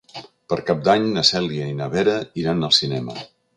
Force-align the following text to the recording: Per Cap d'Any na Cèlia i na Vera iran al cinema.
Per 0.53 0.57
Cap 0.69 0.81
d'Any 0.87 1.05
na 1.17 1.25
Cèlia 1.29 1.69
i 1.73 1.77
na 1.83 1.91
Vera 1.99 2.17
iran 2.45 2.69
al 2.71 2.77
cinema. 2.81 3.19